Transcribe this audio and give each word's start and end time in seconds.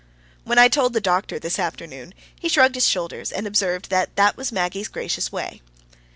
When 0.45 0.57
I 0.57 0.67
told 0.67 0.93
the 0.93 0.99
doctor 0.99 1.37
this 1.37 1.59
afternoon, 1.59 2.15
he 2.35 2.49
shrugged 2.49 2.73
his 2.73 2.87
shoulders, 2.87 3.31
and 3.31 3.45
observed 3.45 3.91
that 3.91 4.15
that 4.15 4.35
was 4.35 4.51
Maggie's 4.51 4.87
gracious 4.87 5.31
way. 5.31 5.61